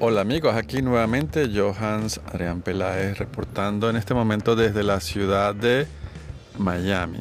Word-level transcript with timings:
Hola 0.00 0.22
amigos, 0.22 0.56
aquí 0.56 0.82
nuevamente 0.82 1.48
Johans 1.54 2.20
Adrián 2.26 2.62
Peláez 2.62 3.18
reportando 3.18 3.88
en 3.88 3.96
este 3.96 4.14
momento 4.14 4.56
desde 4.56 4.82
la 4.82 4.98
ciudad 5.00 5.54
de 5.54 5.86
Miami. 6.58 7.20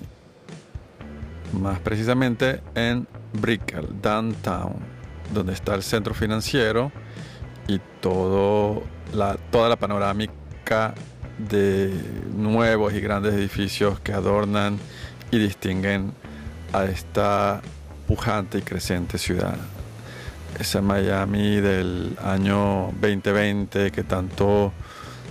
Más 1.54 1.80
precisamente 1.80 2.62
en 2.74 3.08
Brickell, 3.34 3.88
downtown, 4.02 4.76
donde 5.34 5.54
está 5.54 5.76
el 5.76 5.84
centro 5.84 6.14
financiero 6.16 6.92
y 7.68 7.80
todo 8.00 8.84
la, 9.14 9.38
toda 9.52 9.70
la 9.70 9.76
panorámica 9.76 10.96
de 11.38 11.94
nuevos 12.36 12.94
y 12.94 13.02
grandes 13.02 13.34
edificios 13.34 14.00
que 14.00 14.14
adornan 14.14 14.80
y 15.30 15.38
distinguen 15.38 16.14
a 16.74 16.86
esta 16.86 17.62
pujante 18.08 18.60
y 18.60 18.62
creciente 18.62 19.18
ciudad 19.20 19.58
esa 20.62 20.82
Miami 20.82 21.60
del 21.60 22.18
año 22.24 22.92
2020 23.02 23.92
que 23.92 24.04
tanto 24.04 24.72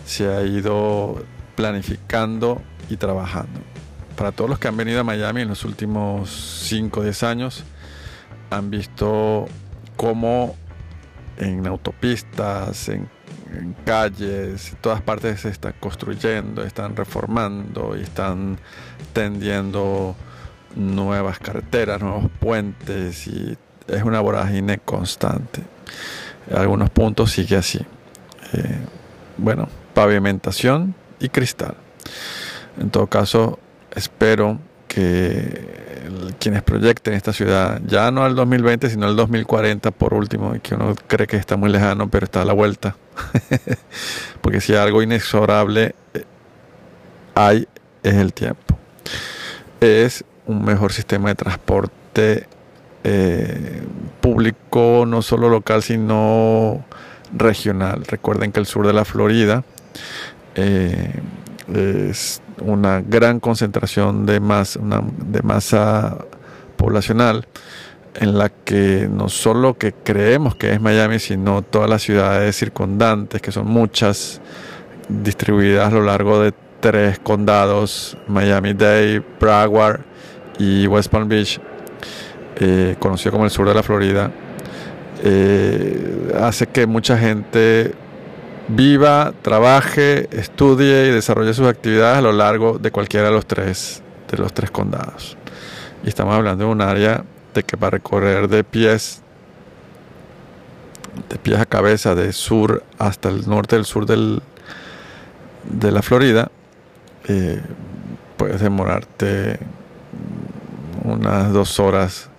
se 0.05 0.28
ha 0.28 0.42
ido 0.42 1.24
planificando 1.55 2.60
y 2.88 2.96
trabajando. 2.96 3.60
Para 4.16 4.32
todos 4.32 4.50
los 4.50 4.58
que 4.58 4.69
han 4.69 4.77
venido 4.77 5.00
a 5.00 5.05
Miami 5.05 5.42
en 5.42 5.48
los 5.48 5.64
últimos 5.64 6.30
5 6.69 7.00
o 7.00 7.02
10 7.05 7.22
años, 7.22 7.64
han 8.50 8.70
visto 8.70 9.46
cómo 9.96 10.56
en 11.38 11.66
autopistas, 11.66 12.88
en, 12.88 13.08
calles, 13.84 14.72
en 14.72 14.78
todas 14.78 15.00
partes 15.00 15.41
se 15.41 15.48
está 15.48 15.72
construyendo, 15.72 16.62
están 16.64 16.97
reformando 16.97 17.97
y 17.97 18.02
están 18.02 18.58
tendiendo 19.12 20.16
nuevas 20.74 21.38
carreteras, 21.38 22.00
nuevos 22.00 22.30
puentes 22.41 23.27
y 23.27 23.56
es 23.90 24.02
una 24.02 24.20
vorágine 24.20 24.78
constante. 24.78 25.62
En 26.48 26.56
algunos 26.56 26.90
puntos 26.90 27.32
sigue 27.32 27.56
así. 27.56 27.80
Eh, 28.52 28.78
bueno, 29.36 29.68
pavimentación 29.94 30.94
y 31.19 31.28
cristal. 31.28 31.74
En 32.78 32.91
todo 32.91 33.06
caso, 33.06 33.58
espero 33.94 34.58
que 34.88 35.80
quienes 36.38 36.62
proyecten 36.62 37.14
esta 37.14 37.32
ciudad, 37.32 37.80
ya 37.86 38.10
no 38.10 38.24
al 38.24 38.34
2020, 38.34 38.91
sino 38.91 39.06
al 39.06 39.16
2040 39.16 39.91
por 39.92 40.14
último, 40.14 40.54
y 40.56 40.60
que 40.60 40.75
uno 40.75 40.94
cree 41.06 41.27
que 41.27 41.36
está 41.36 41.56
muy 41.56 41.70
lejano, 41.70 42.10
pero 42.10 42.25
está 42.25 42.42
a 42.42 42.44
la 42.44 42.52
vuelta. 42.52 42.97
Porque 44.41 44.60
si 44.60 44.75
algo 44.75 45.02
inexorable 45.02 45.94
eh, 46.14 46.25
hay, 47.34 47.69
es 48.02 48.14
el 48.14 48.32
tiempo. 48.32 48.78
Es 49.80 50.25
un 50.47 50.64
mejor 50.64 50.92
sistema 50.92 51.28
de 51.28 51.34
transporte 51.36 52.48
eh, 53.05 53.83
público 54.20 55.05
no 55.06 55.23
solo 55.23 55.48
local 55.48 55.83
sino 55.83 56.84
regional. 57.33 58.05
Recuerden 58.06 58.53
que 58.53 58.61
el 58.61 58.67
sur 58.67 58.87
de 58.87 58.93
la 58.93 59.05
Florida 59.05 59.65
eh, 60.55 61.21
es 61.75 62.43
una 62.61 63.01
gran 63.01 63.41
concentración 63.41 64.27
de, 64.27 64.41
de 64.41 65.43
masa 65.43 66.19
poblacional 66.77 67.47
en 68.15 68.37
la 68.37 68.48
que 68.48 69.09
no 69.11 69.28
solo 69.28 69.75
que 69.75 69.93
creemos 69.93 70.56
que 70.56 70.73
es 70.73 70.81
Miami, 70.81 71.19
sino 71.21 71.62
todas 71.62 71.89
las 71.89 72.03
ciudades 72.03 72.56
circundantes, 72.56 73.41
que 73.41 73.53
son 73.53 73.69
muchas, 73.69 74.41
distribuidas 75.09 75.93
a 75.93 75.95
lo 75.95 76.03
largo 76.03 76.41
de 76.41 76.53
tres 76.81 77.19
condados, 77.19 78.17
Miami-Dade, 78.28 79.23
Broward 79.39 80.01
y 80.59 80.87
West 80.87 81.11
Palm 81.11 81.28
Beach, 81.28 81.61
eh, 82.61 82.97
conocido 82.98 83.33
como 83.33 83.44
el 83.44 83.50
sur 83.50 83.66
de 83.66 83.75
la 83.75 83.83
Florida, 83.83 84.30
eh, 85.22 86.33
hace 86.41 86.66
que 86.66 86.86
mucha 86.86 87.19
gente 87.19 87.94
viva, 88.69 89.33
trabaje, 89.42 90.28
estudie 90.30 91.08
y 91.08 91.11
desarrolle 91.11 91.55
sus 91.55 91.66
actividades 91.66 92.19
a 92.19 92.22
lo 92.22 92.33
largo 92.33 92.78
de 92.78 92.91
cualquiera 92.91 93.27
de 93.27 93.33
los 93.33 93.47
tres, 93.47 94.03
de 94.31 94.38
los 94.38 94.53
tres 94.53 94.71
condados. 94.71 95.37
Y 96.04 96.09
estamos 96.09 96.34
hablando 96.34 96.65
de 96.66 96.71
un 96.71 96.81
área 96.81 97.25
de 97.54 97.62
que 97.62 97.76
para 97.76 97.91
recorrer 97.91 98.48
de 98.48 98.62
pies, 98.62 99.22
de 101.28 101.38
pies 101.38 101.59
a 101.59 101.66
cabeza, 101.66 102.15
de 102.15 102.32
sur 102.32 102.84
hasta 102.98 103.28
el 103.28 103.48
norte 103.48 103.77
del 103.77 103.84
sur 103.84 104.06
del, 104.06 104.42
de 105.65 105.92
la 105.92 106.03
Florida, 106.03 106.50
eh, 107.27 107.60
puedes 108.37 108.60
demorarte 108.60 109.59
unas 111.04 111.53
dos 111.53 111.81
horas 111.81 112.29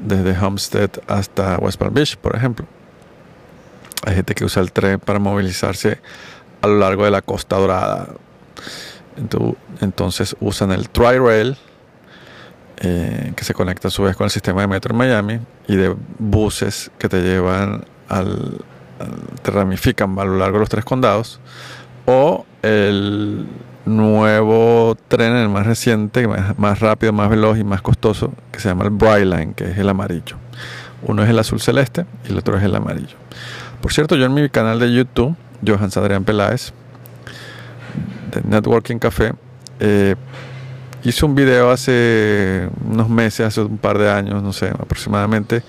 desde 0.00 0.38
Homestead 0.38 0.90
hasta 1.06 1.58
West 1.58 1.78
Palm 1.78 1.94
Beach, 1.94 2.16
por 2.16 2.36
ejemplo. 2.36 2.66
Hay 4.04 4.14
gente 4.14 4.34
que 4.34 4.44
usa 4.44 4.62
el 4.62 4.72
tren 4.72 5.00
para 5.00 5.18
movilizarse 5.18 6.00
a 6.60 6.66
lo 6.66 6.78
largo 6.78 7.04
de 7.04 7.10
la 7.10 7.22
Costa 7.22 7.56
Dorada. 7.56 8.08
Entonces 9.80 10.36
usan 10.40 10.72
el 10.72 10.90
Tri-Rail, 10.90 11.56
eh, 12.78 13.32
que 13.34 13.44
se 13.44 13.54
conecta 13.54 13.88
a 13.88 13.90
su 13.90 14.02
vez 14.02 14.16
con 14.16 14.26
el 14.26 14.30
sistema 14.30 14.60
de 14.60 14.66
metro 14.68 14.92
en 14.92 14.98
Miami, 14.98 15.40
y 15.66 15.76
de 15.76 15.96
buses 16.18 16.90
que 16.98 17.08
te 17.08 17.22
llevan 17.22 17.84
al, 18.08 18.58
te 19.42 19.50
ramifican 19.50 20.18
a 20.18 20.24
lo 20.24 20.36
largo 20.36 20.58
de 20.58 20.60
los 20.60 20.68
tres 20.68 20.84
condados, 20.84 21.40
o 22.04 22.46
el 22.62 23.46
nuevo 23.86 24.96
tren, 25.08 25.34
el 25.36 25.48
más 25.48 25.64
reciente, 25.64 26.28
más 26.58 26.80
rápido, 26.80 27.12
más 27.12 27.30
veloz 27.30 27.58
y 27.58 27.64
más 27.64 27.80
costoso, 27.80 28.32
que 28.52 28.60
se 28.60 28.68
llama 28.68 28.84
el 28.84 28.90
Brightline, 28.90 29.54
que 29.54 29.70
es 29.70 29.78
el 29.78 29.88
amarillo. 29.88 30.36
Uno 31.02 31.22
es 31.22 31.30
el 31.30 31.38
azul 31.38 31.60
celeste 31.60 32.04
y 32.26 32.32
el 32.32 32.38
otro 32.38 32.56
es 32.56 32.64
el 32.64 32.74
amarillo. 32.74 33.16
Por 33.80 33.92
cierto, 33.92 34.16
yo 34.16 34.26
en 34.26 34.34
mi 34.34 34.48
canal 34.48 34.78
de 34.80 34.92
YouTube, 34.92 35.36
Johannes 35.66 35.96
Adrián 35.96 36.24
Peláez, 36.24 36.72
de 38.32 38.42
Networking 38.42 38.98
Café, 38.98 39.32
eh, 39.78 40.16
hice 41.04 41.24
un 41.24 41.34
video 41.34 41.70
hace 41.70 42.68
unos 42.84 43.08
meses, 43.08 43.46
hace 43.46 43.60
un 43.60 43.78
par 43.78 43.98
de 43.98 44.10
años, 44.10 44.42
no 44.42 44.52
sé, 44.52 44.68
aproximadamente, 44.68 45.62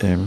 em, 0.00 0.20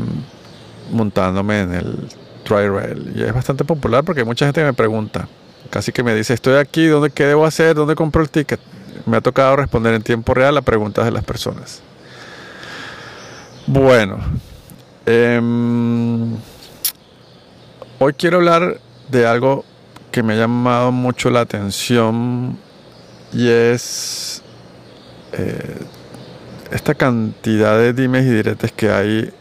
montándome 0.92 1.62
en 1.62 1.74
el 1.74 2.08
Tri-Rail. 2.46 3.14
Y 3.16 3.24
es 3.24 3.34
bastante 3.34 3.66
popular 3.66 4.06
porque 4.06 4.24
mucha 4.24 4.46
gente 4.46 4.64
me 4.64 4.74
pregunta, 4.74 5.28
Casi 5.70 5.92
que 5.92 6.04
me 6.04 6.16
dice, 6.16 6.34
estoy 6.34 6.56
aquí, 6.56 6.88
¿dónde, 6.88 7.10
¿qué 7.10 7.26
debo 7.26 7.46
hacer? 7.46 7.76
¿Dónde 7.76 7.96
compro 7.96 8.22
el 8.22 8.30
ticket? 8.30 8.60
Me 9.06 9.18
ha 9.18 9.22
tocado 9.22 9.56
responder 9.56 9.94
en 9.94 10.02
tiempo 10.02 10.34
real 10.34 10.58
a 10.58 10.62
preguntas 10.62 11.06
de 11.06 11.12
las 11.12 11.24
personas. 11.24 11.82
Bueno, 13.68 14.20
em, 15.06 16.36
hoy 18.00 18.14
quiero 18.14 18.38
hablar 18.38 18.80
de 19.10 19.28
algo 19.28 19.66
que 20.12 20.24
me 20.24 20.34
ha 20.34 20.38
llamado 20.38 20.92
mucho 20.92 21.30
la 21.30 21.42
atención 21.42 22.58
y 23.34 23.50
es 23.50 24.42
eh, 25.34 25.78
esta 26.72 26.96
cantidad 26.96 27.78
de 27.78 27.94
dimes 27.94 28.26
y 28.26 28.30
diretes 28.30 28.72
que 28.72 28.90
hay 28.90 29.34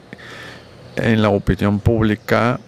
en 0.96 1.22
la 1.22 1.28
opinión 1.28 1.80
pública 1.80 2.58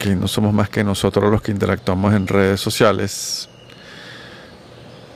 que 0.00 0.16
no 0.16 0.26
somos 0.28 0.54
más 0.54 0.70
que 0.70 0.82
nosotros 0.82 1.30
los 1.30 1.42
que 1.42 1.52
interactuamos 1.52 2.14
en 2.14 2.26
redes 2.26 2.58
sociales, 2.58 3.50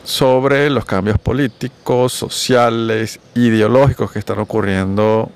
sobre 0.05 0.69
los 0.69 0.85
cambios 0.85 1.19
políticos, 1.19 2.13
sociales, 2.13 3.19
ideológicos 3.35 4.13
que 4.13 4.19
están 4.19 4.41
ocurriendo 4.41 5.33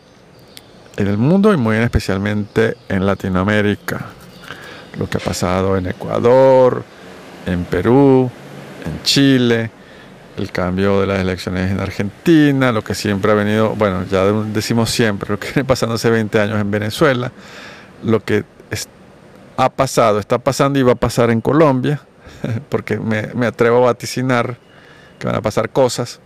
en 0.99 1.07
el 1.07 1.17
mundo 1.17 1.55
y 1.55 1.57
muy 1.57 1.79
especialmente 1.79 2.77
en 2.91 3.07
Latinoamérica. 3.07 4.09
Lo 4.99 5.09
que 5.09 5.17
ha 5.17 5.21
pasado 5.21 5.79
en 5.79 5.87
Ecuador, 5.87 6.85
en 7.47 7.65
Perú, 7.65 8.31
en 8.85 9.03
Chile, 9.03 9.71
el 10.37 10.53
cambio 10.53 11.01
de 11.01 11.07
las 11.07 11.21
elecciones 11.21 11.71
en 11.71 11.81
Argentina, 11.81 12.71
lo 12.71 12.85
que 12.85 12.95
siempre 12.95 13.33
ha 13.33 13.35
venido, 13.35 13.75
bueno, 13.77 14.05
ya 14.11 14.25
decimos 14.25 14.91
siempre, 14.91 15.31
lo 15.31 15.41
que 15.41 15.47
viene 15.55 15.65
pasando 15.65 15.95
hace 15.95 16.11
20 16.11 16.39
años 16.39 16.61
en 16.61 16.71
Venezuela, 16.71 17.33
lo 18.05 18.23
que 18.23 18.45
ha 19.59 19.71
pasado, 19.71 20.21
está 20.21 20.39
pasando 20.39 20.79
y 20.79 20.85
va 20.85 20.93
a 20.93 20.95
pasar 20.95 21.31
en 21.31 21.41
Colombia, 21.41 22.01
porque 22.69 22.97
me, 22.97 23.45
atrevo 23.45 23.79
a 23.79 23.87
vaticinar 23.87 24.57
que 25.19 25.27
van 25.27 25.35
a 25.35 25.43
pasar 25.43 25.71
cosas. 25.71 26.21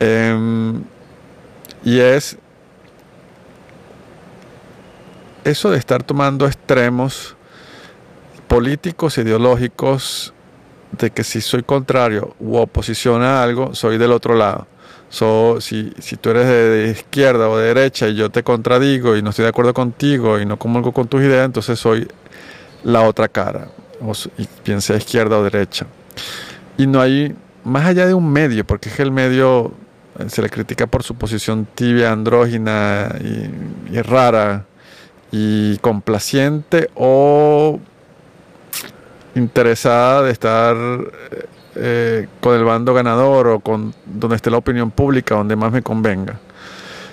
Em, 0.00 0.82
y 1.84 2.00
es 2.00 2.36
eso 5.44 5.70
de 5.70 5.78
estar 5.78 6.02
tomando 6.02 6.44
extremos 6.44 7.36
políticos, 8.48 9.16
ideológicos, 9.18 10.34
de 10.90 11.10
que 11.12 11.22
si 11.22 11.40
soy 11.40 11.62
contrario 11.62 12.34
u 12.40 12.56
oposición 12.56 13.22
a 13.22 13.44
algo, 13.44 13.76
soy 13.76 13.96
del 13.96 14.10
otro 14.10 14.34
lado. 14.34 14.66
si, 15.60 15.92
si, 16.00 16.16
tú 16.16 16.30
eres 16.30 16.48
de, 16.48 16.90
izquierda 16.90 17.48
o 17.48 17.56
de 17.58 17.72
derecha 17.72 18.08
y 18.08 18.16
yo 18.16 18.30
te 18.30 18.42
contradigo 18.42 19.16
y 19.16 19.22
no 19.22 19.30
estoy 19.30 19.44
de 19.44 19.50
acuerdo 19.50 19.72
contigo 19.72 20.40
y 20.40 20.46
no 20.46 20.58
comulgo 20.58 20.90
con 20.90 21.06
tus 21.06 21.20
ideas, 21.20 21.46
entonces 21.46 21.78
soy 21.78 22.08
la 22.84 23.02
otra 23.02 23.28
cara, 23.28 23.68
o, 24.00 24.12
y 24.38 24.46
piense 24.62 24.96
izquierda 24.96 25.38
o 25.38 25.42
derecha. 25.42 25.86
Y 26.76 26.86
no 26.86 27.00
hay, 27.00 27.34
más 27.64 27.86
allá 27.86 28.06
de 28.06 28.14
un 28.14 28.30
medio, 28.30 28.64
porque 28.64 28.88
es 28.88 28.96
que 28.96 29.02
el 29.02 29.12
medio 29.12 29.72
eh, 30.18 30.28
se 30.28 30.42
le 30.42 30.50
critica 30.50 30.86
por 30.86 31.02
su 31.02 31.14
posición 31.14 31.66
tibia, 31.74 32.12
andrógina 32.12 33.14
y, 33.20 34.00
rara, 34.02 34.64
y 35.30 35.78
complaciente 35.78 36.90
o 36.94 37.78
interesada 39.34 40.22
de 40.22 40.32
estar 40.32 40.76
eh, 41.76 42.28
con 42.40 42.56
el 42.56 42.64
bando 42.64 42.92
ganador 42.94 43.46
o 43.48 43.60
con 43.60 43.94
donde 44.06 44.36
esté 44.36 44.50
la 44.50 44.56
opinión 44.56 44.90
pública, 44.90 45.36
donde 45.36 45.54
más 45.54 45.70
me 45.70 45.82
convenga, 45.82 46.40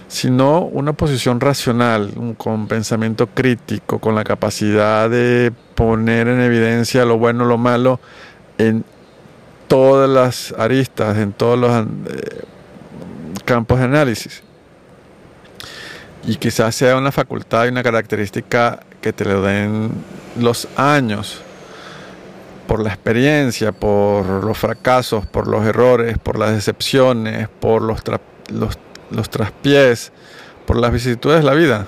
sino 0.08 0.62
una 0.62 0.94
posición 0.94 1.40
racional, 1.40 2.14
con 2.38 2.68
pensamiento 2.68 3.28
crítico, 3.28 4.00
con 4.00 4.16
la 4.16 4.24
capacidad 4.24 5.10
de 5.10 5.52
poner 5.76 6.28
en 6.28 6.42
evidencia 6.42 7.06
lo 7.06 7.18
bueno, 7.18 7.46
lo 7.46 7.58
malo 7.58 8.00
en 8.58 8.86
todas 9.68 10.10
las 10.10 10.54
aristas, 10.58 11.18
en 11.18 11.34
todos 11.34 11.60
los 11.60 11.72
eh, 11.72 12.44
campos 13.46 13.80
de 13.80 13.86
análisis. 13.86 14.44
Y 16.26 16.36
quizás 16.36 16.76
sea 16.76 16.98
una 16.98 17.12
facultad 17.12 17.66
y 17.66 17.70
una 17.70 17.84
característica 17.84 18.80
que 19.02 19.14
te 19.14 19.26
lo 19.26 19.42
den 19.42 19.92
los 20.40 20.68
años, 20.76 21.42
por 22.68 22.84
la 22.84 22.90
experiencia, 22.90 23.72
por 23.72 24.44
los 24.44 24.58
fracasos, 24.58 25.26
por 25.26 25.48
los 25.48 25.66
errores, 25.66 26.18
por 26.18 26.38
las 26.38 26.52
decepciones, 26.52 27.48
por 27.48 27.82
los, 27.82 28.02
los, 28.50 28.78
los 29.12 29.30
traspiés, 29.30 30.12
por 30.66 30.78
las 30.78 30.92
vicisitudes 30.92 31.40
de 31.40 31.44
la 31.44 31.54
vida. 31.54 31.88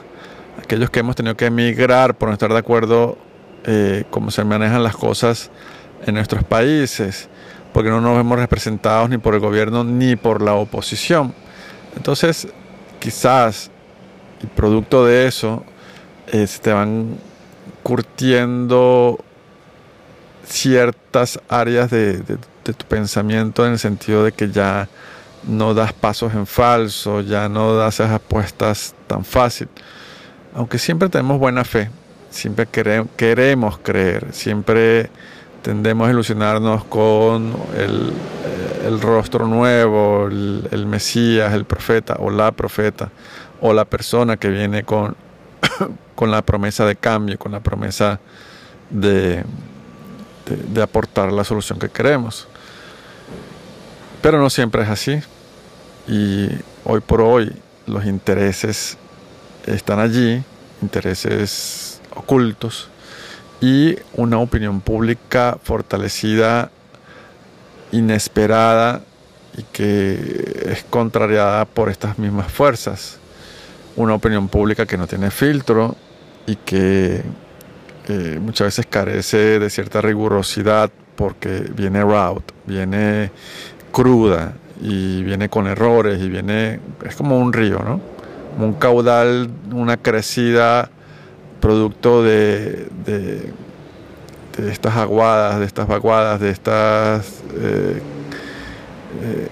Aquellos 0.64 0.90
que 0.90 1.00
hemos 1.00 1.16
tenido 1.16 1.36
que 1.36 1.46
emigrar 1.46 2.18
por 2.18 2.30
no 2.30 2.34
estar 2.34 2.52
de 2.52 2.60
acuerdo 2.60 3.18
eh, 3.66 4.06
cómo 4.10 4.32
se 4.32 4.44
manejan 4.44 4.84
las 4.84 4.96
cosas 4.96 5.52
en 6.06 6.16
nuestros 6.16 6.44
países, 6.44 7.30
porque 7.74 7.90
no 7.90 8.02
nos 8.02 8.16
vemos 8.16 8.40
representados 8.40 9.10
ni 9.10 9.18
por 9.18 9.34
el 9.34 9.42
gobierno 9.42 9.84
ni 9.84 10.16
por 10.16 10.42
la 10.42 10.54
oposición. 10.54 11.34
Entonces, 11.96 12.48
quizás, 13.00 13.72
y 14.42 14.48
producto 14.48 15.06
de 15.06 15.28
eso, 15.28 15.66
eh, 16.28 16.48
se 16.48 16.60
te 16.60 16.72
van 16.72 17.18
curtiendo 17.84 19.20
ciertas 20.46 21.40
áreas 21.48 21.90
de, 21.90 22.22
tu 22.64 22.86
pensamiento 22.88 23.66
en 23.66 23.74
el 23.74 23.80
sentido 23.80 24.24
de 24.24 24.32
que 24.32 24.52
ya 24.52 24.88
no 25.44 25.74
das 25.74 25.94
pasos 25.94 26.34
en 26.34 26.46
falso, 26.46 27.22
ya 27.22 27.50
no 27.50 27.76
das 27.76 27.96
esas 27.96 28.12
apuestas 28.12 28.96
tan 29.08 29.24
fácil. 29.24 29.68
Aunque 30.54 30.78
siempre 30.80 31.10
tenemos 31.10 31.40
buena 31.40 31.64
fe, 31.64 31.90
siempre 32.30 32.68
queremos 32.68 33.80
creer, 33.80 34.28
siempre 34.32 35.10
tendemos 35.62 36.08
a 36.08 36.12
ilusionarnos 36.12 36.84
con 36.86 37.54
el, 37.76 38.14
eh, 38.46 38.98
rostro 39.02 39.48
nuevo, 39.48 40.28
el, 40.28 40.86
Mesías, 40.88 41.54
el 41.54 41.66
profeta 41.66 42.16
o 42.20 42.30
la 42.30 42.52
profeta 42.52 43.10
o 43.62 43.74
la 43.74 43.86
persona 43.86 44.38
que 44.38 44.50
viene 44.50 44.84
con, 44.84 45.16
con 46.16 46.32
la 46.32 46.42
promesa 46.42 46.86
de 46.86 46.96
cambio, 46.96 47.38
con 47.38 47.52
la 47.52 47.60
promesa 47.60 48.20
de, 48.90 49.44
de, 50.46 50.82
aportar 50.82 51.32
la 51.32 51.44
solución 51.44 51.78
que 51.78 51.90
queremos. 51.90 52.48
Pero 54.22 54.40
no 54.40 54.50
siempre 54.50 54.84
es 54.84 54.90
así. 54.90 55.20
Y 56.08 56.50
hoy 56.84 57.02
por 57.02 57.22
hoy 57.22 57.54
los 57.86 58.06
intereses 58.06 58.98
están 59.66 60.00
allí, 60.00 60.44
intereses 60.82 62.02
ocultos, 62.16 62.90
y 63.62 63.98
una 64.14 64.40
opinión 64.40 64.82
pública 64.82 65.58
fortalecida, 65.62 66.72
inesperada 67.92 69.02
y 69.58 69.64
que 69.64 70.66
es 70.66 70.84
contrariada 70.90 71.66
por 71.66 71.90
estas 71.90 72.18
mismas 72.18 72.52
fuerzas. 72.52 73.20
Una 73.96 74.14
opinión 74.14 74.48
pública 74.48 74.86
que 74.86 74.98
no 74.98 75.08
tiene 75.08 75.32
filtro 75.32 75.96
y 76.46 76.56
que 76.56 77.24
muchas 78.42 78.68
veces 78.68 78.88
carece 78.90 79.60
de 79.60 79.70
cierta 79.70 80.02
rigurosidad 80.02 80.90
porque 81.16 81.70
viene 81.76 82.02
route, 82.02 82.54
viene 82.66 83.32
cruda 83.92 84.54
y 84.82 85.24
viene 85.24 85.50
con 85.50 85.68
errores 85.68 86.22
y 86.22 86.30
viene, 86.30 86.80
es 87.06 87.16
como 87.16 87.38
un 87.40 87.54
río, 87.54 87.80
¿no? 87.80 88.00
Como 88.54 88.68
un 88.68 88.74
caudal, 88.74 89.50
una 89.72 89.98
crecida 89.98 90.90
producto 91.60 92.24
de, 92.24 92.88
de, 93.06 93.54
estas 94.72 94.96
aguadas, 94.98 95.60
de 95.60 95.66
estas 95.66 95.88
vaguadas, 95.88 96.40
de 96.40 96.50
estas 96.50 97.42
eh, 97.56 98.02
eh, 99.22 99.48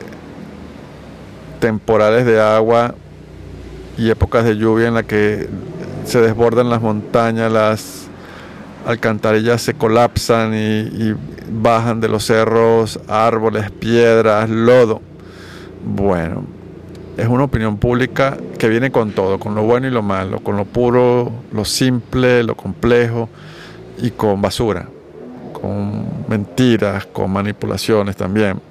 temporales 1.59 2.25
de 2.25 2.41
agua 2.41 2.95
y 3.97 4.09
épocas 4.09 4.45
de 4.45 4.55
lluvia 4.57 4.87
en 4.87 4.93
la 4.93 5.03
que 5.03 5.49
se 6.05 6.21
desbordan 6.21 6.69
las 6.69 6.81
montañas, 6.81 7.51
las 7.51 8.07
alcantarillas 8.85 9.61
se 9.61 9.73
colapsan 9.73 10.53
y, 10.53 11.15
bajan 11.49 11.99
de 12.01 12.09
los 12.09 12.25
cerros 12.25 12.99
árboles, 13.07 13.71
piedras, 13.71 14.49
lodo. 14.49 15.01
Bueno, 15.85 16.45
es 17.17 17.27
una 17.27 17.43
opinión 17.43 17.77
pública 17.77 18.37
que 18.57 18.67
viene 18.69 18.91
con 18.91 19.11
todo, 19.11 19.39
con 19.39 19.55
lo 19.55 19.63
bueno 19.63 19.87
y 19.87 19.91
lo 19.91 20.01
malo, 20.01 20.39
con 20.39 20.57
lo 20.57 20.65
puro, 20.65 21.31
lo 21.51 21.65
simple, 21.65 22.43
lo 22.43 22.55
complejo 22.55 23.29
y 23.97 24.11
con 24.11 24.41
basura, 24.41 24.87
con 25.53 26.27
mentiras, 26.27 27.05
con 27.05 27.31
manipulaciones 27.31 28.15
también. 28.15 28.61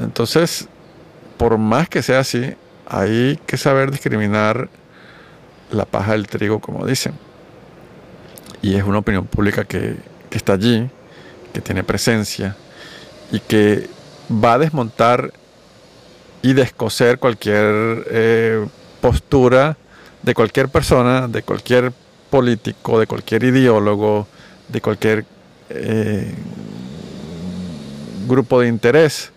Entonces, 0.00 0.68
por 1.36 1.58
más 1.58 1.88
que 1.88 2.02
sea 2.02 2.20
así, 2.20 2.54
hay 2.86 3.38
que 3.46 3.56
saber 3.56 3.90
discriminar 3.90 4.68
la 5.70 5.84
paja 5.84 6.12
del 6.12 6.26
trigo, 6.26 6.60
como 6.60 6.86
dicen 6.86 7.14
y 8.62 8.76
es 8.76 8.84
una 8.84 8.98
opinión 8.98 9.26
pública 9.26 9.64
que, 9.64 9.96
está 10.30 10.54
allí, 10.54 10.88
que 11.52 11.60
tiene 11.60 11.84
presencia 11.84 12.56
y 13.30 13.40
que 13.40 13.88
va 14.30 14.54
a 14.54 14.58
desmontar 14.58 15.32
y 16.42 16.54
descoser 16.54 17.18
cualquier 17.18 18.06
eh, 18.10 18.66
postura 19.00 19.76
de 20.22 20.34
cualquier 20.34 20.68
persona, 20.68 21.28
de 21.28 21.42
cualquier 21.42 21.92
político, 22.30 22.98
de 22.98 23.06
cualquier 23.06 23.44
ideólogo, 23.44 24.26
de 24.68 24.80
cualquier 24.80 25.24
eh, 25.68 26.34
grupo 28.26 28.60
de 28.60 28.68
interés. 28.68 29.30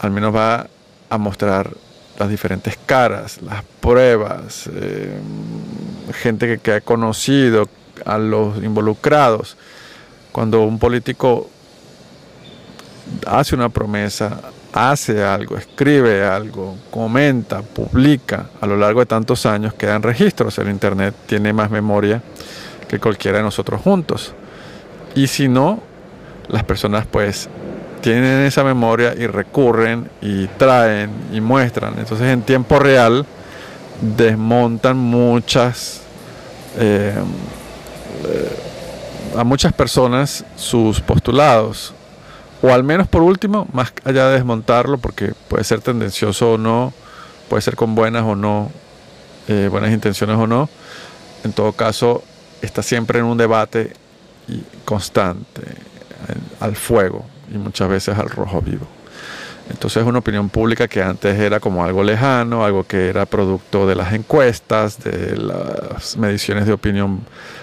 Al 0.00 0.10
menos 0.10 0.34
va 0.34 0.68
a 1.10 1.18
mostrar 1.18 1.70
las 2.18 2.28
diferentes 2.28 2.78
caras, 2.86 3.42
las 3.42 3.62
pruebas, 3.80 4.68
eh, 4.72 5.18
gente 6.12 6.58
que 6.58 6.72
ha 6.72 6.80
conocido, 6.80 7.68
a 8.04 8.18
los 8.18 8.62
involucrados. 8.62 9.56
Cuando 10.34 10.62
un 10.64 10.80
político 10.80 11.48
hace 13.24 13.54
una 13.54 13.68
promesa, 13.68 14.40
hace 14.72 15.22
algo, 15.22 15.56
escribe 15.56 16.24
algo, 16.24 16.76
comenta, 16.90 17.62
publica, 17.62 18.46
a 18.60 18.66
lo 18.66 18.76
largo 18.76 18.98
de 18.98 19.06
tantos 19.06 19.46
años 19.46 19.74
quedan 19.74 20.02
registros. 20.02 20.58
El 20.58 20.70
Internet 20.70 21.14
tiene 21.26 21.52
más 21.52 21.70
memoria 21.70 22.20
que 22.88 22.98
cualquiera 22.98 23.38
de 23.38 23.44
nosotros 23.44 23.80
juntos. 23.80 24.34
Y 25.14 25.28
si 25.28 25.46
no, 25.46 25.80
las 26.48 26.64
personas 26.64 27.06
pues 27.06 27.48
tienen 28.00 28.44
esa 28.44 28.64
memoria 28.64 29.14
y 29.16 29.28
recurren 29.28 30.10
y 30.20 30.48
traen 30.48 31.12
y 31.32 31.40
muestran. 31.40 31.94
Entonces 31.96 32.26
en 32.26 32.42
tiempo 32.42 32.80
real 32.80 33.24
desmontan 34.00 34.96
muchas 34.96 36.00
eh, 36.76 37.14
a 39.36 39.44
muchas 39.44 39.72
personas 39.72 40.44
sus 40.56 41.00
postulados, 41.00 41.92
o 42.62 42.72
al 42.72 42.84
menos 42.84 43.08
por 43.08 43.22
último, 43.22 43.66
más 43.72 43.92
allá 44.04 44.28
de 44.28 44.34
desmontarlo, 44.34 44.98
porque 44.98 45.32
puede 45.48 45.64
ser 45.64 45.80
tendencioso 45.80 46.52
o 46.52 46.58
no, 46.58 46.92
puede 47.48 47.62
ser 47.62 47.76
con 47.76 47.94
buenas 47.94 48.22
o 48.24 48.34
no, 48.34 48.70
eh, 49.48 49.68
buenas 49.70 49.92
intenciones 49.92 50.36
o 50.36 50.46
no, 50.46 50.68
en 51.44 51.52
todo 51.52 51.72
caso 51.72 52.22
está 52.62 52.82
siempre 52.82 53.18
en 53.18 53.26
un 53.26 53.36
debate 53.36 53.92
constante, 54.84 55.62
al 56.60 56.74
fuego 56.76 57.24
y 57.52 57.58
muchas 57.58 57.88
veces 57.88 58.18
al 58.18 58.30
rojo 58.30 58.60
vivo. 58.62 58.86
Entonces 59.70 60.02
es 60.02 60.08
una 60.08 60.18
opinión 60.18 60.50
pública 60.50 60.88
que 60.88 61.02
antes 61.02 61.38
era 61.38 61.58
como 61.58 61.84
algo 61.84 62.02
lejano, 62.02 62.64
algo 62.64 62.84
que 62.84 63.08
era 63.08 63.24
producto 63.24 63.86
de 63.86 63.94
las 63.94 64.12
encuestas, 64.12 65.02
de 65.02 65.36
las 65.36 66.16
mediciones 66.18 66.66
de 66.66 66.72
opinión 66.72 67.20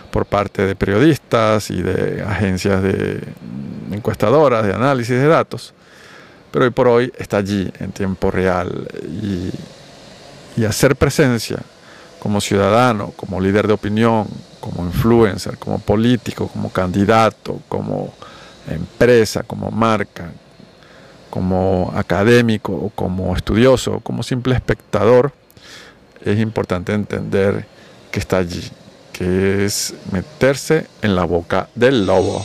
por 0.09 0.25
parte 0.25 0.65
de 0.65 0.75
periodistas 0.75 1.69
y 1.69 1.81
de 1.81 2.23
agencias 2.23 2.81
de 2.81 3.21
encuestadoras, 3.91 4.65
de 4.65 4.73
análisis 4.73 5.15
de 5.15 5.27
datos. 5.27 5.73
Pero 6.51 6.65
hoy 6.65 6.71
por 6.71 6.87
hoy 6.87 7.13
está 7.17 7.37
allí 7.37 7.71
en 7.79 7.91
tiempo 7.91 8.31
real 8.31 8.87
y, 9.03 9.51
y 10.59 10.65
hacer 10.65 10.95
presencia 10.95 11.59
como 12.19 12.41
ciudadano, 12.41 13.13
como 13.15 13.39
líder 13.39 13.67
de 13.67 13.73
opinión, 13.73 14.27
como 14.59 14.85
influencer, 14.85 15.57
como 15.57 15.79
político, 15.79 16.47
como 16.47 16.71
candidato, 16.71 17.59
como 17.67 18.13
empresa, 18.67 19.43
como 19.43 19.71
marca, 19.71 20.31
como 21.31 21.91
académico 21.95 22.91
como 22.93 23.35
estudioso, 23.35 24.01
como 24.01 24.21
simple 24.21 24.53
espectador, 24.53 25.33
es 26.23 26.39
importante 26.39 26.93
entender 26.93 27.65
que 28.11 28.19
está 28.19 28.37
allí 28.37 28.71
que 29.21 29.65
es 29.65 29.93
meterse 30.11 30.87
en 31.03 31.15
la 31.15 31.25
boca 31.25 31.69
del 31.75 32.07
lobo. 32.07 32.43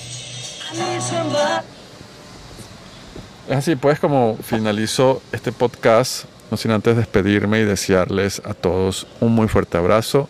Así 3.50 3.76
pues, 3.76 3.98
como 3.98 4.36
finalizo 4.42 5.22
este 5.32 5.52
podcast, 5.52 6.24
no 6.50 6.56
sin 6.58 6.72
antes 6.72 6.96
despedirme 6.96 7.60
y 7.60 7.64
desearles 7.64 8.42
a 8.44 8.52
todos 8.52 9.06
un 9.20 9.32
muy 9.32 9.48
fuerte 9.48 9.78
abrazo. 9.78 10.28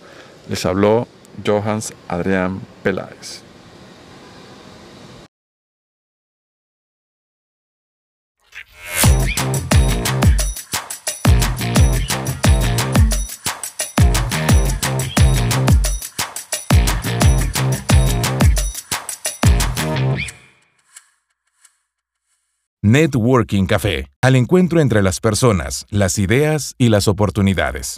Les 0.48 0.64
habló 0.66 1.08
Johans 1.44 1.92
Adrián 2.06 2.60
Peláez. 2.84 3.45
Networking 22.98 23.66
Café, 23.66 24.10
al 24.22 24.36
encuentro 24.36 24.80
entre 24.80 25.02
las 25.02 25.20
personas, 25.20 25.84
las 25.90 26.18
ideas 26.18 26.74
y 26.78 26.88
las 26.88 27.08
oportunidades. 27.08 27.94